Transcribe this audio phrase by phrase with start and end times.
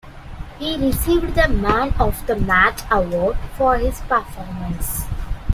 [0.57, 5.03] He received the man of the match award for his performance.